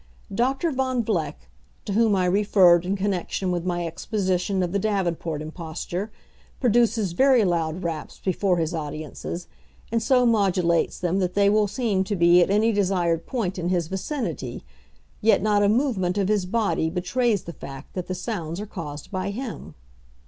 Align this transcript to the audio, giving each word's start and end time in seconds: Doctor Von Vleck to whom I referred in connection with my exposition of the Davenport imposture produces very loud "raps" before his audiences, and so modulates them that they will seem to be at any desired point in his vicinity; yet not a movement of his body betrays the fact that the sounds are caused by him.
Doctor 0.33 0.71
Von 0.71 1.03
Vleck 1.03 1.47
to 1.85 1.93
whom 1.93 2.15
I 2.15 2.25
referred 2.25 2.87
in 2.87 2.95
connection 2.95 3.51
with 3.51 3.65
my 3.67 3.85
exposition 3.85 4.63
of 4.63 4.71
the 4.71 4.79
Davenport 4.79 5.43
imposture 5.43 6.11
produces 6.59 7.11
very 7.11 7.45
loud 7.45 7.83
"raps" 7.83 8.17
before 8.17 8.57
his 8.57 8.73
audiences, 8.73 9.47
and 9.91 10.01
so 10.01 10.25
modulates 10.25 10.97
them 10.97 11.19
that 11.19 11.35
they 11.35 11.51
will 11.51 11.67
seem 11.67 12.03
to 12.05 12.15
be 12.15 12.41
at 12.41 12.49
any 12.49 12.71
desired 12.71 13.27
point 13.27 13.59
in 13.59 13.69
his 13.69 13.89
vicinity; 13.89 14.63
yet 15.21 15.43
not 15.43 15.61
a 15.61 15.69
movement 15.69 16.17
of 16.17 16.29
his 16.29 16.47
body 16.47 16.89
betrays 16.89 17.43
the 17.43 17.53
fact 17.53 17.93
that 17.93 18.07
the 18.07 18.15
sounds 18.15 18.59
are 18.59 18.65
caused 18.65 19.11
by 19.11 19.29
him. 19.29 19.75